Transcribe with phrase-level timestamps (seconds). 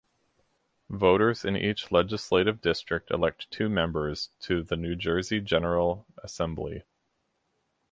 [0.89, 6.81] Voters in each legislative district elect two members to the New Jersey General Assembly.